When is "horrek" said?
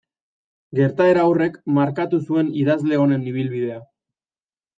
1.31-1.59